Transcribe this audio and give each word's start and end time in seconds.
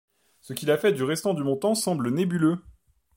Ce 0.39 0.53
qu'il 0.53 0.71
a 0.71 0.79
fait 0.79 0.93
du 0.93 1.03
restant 1.03 1.35
du 1.35 1.43
montant 1.43 1.75
semble 1.75 2.09
nébuleux. 2.09 2.57